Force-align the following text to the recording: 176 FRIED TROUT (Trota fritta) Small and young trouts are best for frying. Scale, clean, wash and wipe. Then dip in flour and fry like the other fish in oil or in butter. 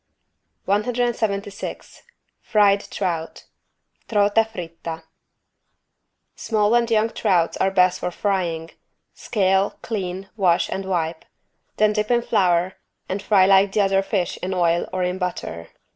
176 0.65 2.01
FRIED 2.41 2.79
TROUT 2.89 3.43
(Trota 4.09 4.43
fritta) 4.47 5.03
Small 6.35 6.73
and 6.73 6.89
young 6.89 7.11
trouts 7.11 7.55
are 7.57 7.69
best 7.69 7.99
for 7.99 8.09
frying. 8.09 8.71
Scale, 9.13 9.77
clean, 9.83 10.27
wash 10.35 10.69
and 10.71 10.85
wipe. 10.85 11.23
Then 11.77 11.93
dip 11.93 12.09
in 12.09 12.23
flour 12.23 12.77
and 13.07 13.21
fry 13.21 13.45
like 13.45 13.73
the 13.73 13.81
other 13.81 14.01
fish 14.01 14.37
in 14.37 14.55
oil 14.55 14.89
or 14.91 15.03
in 15.03 15.19
butter. 15.19 15.67